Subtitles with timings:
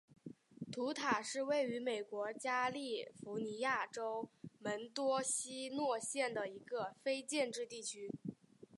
[0.97, 8.09] 塔图是位于美国加利福尼亚州门多西诺县的一个非建制地区。